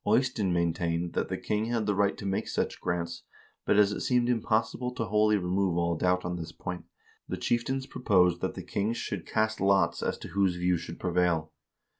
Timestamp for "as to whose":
10.01-10.55